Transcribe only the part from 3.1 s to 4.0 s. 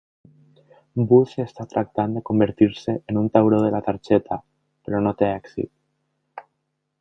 en un "tauró de la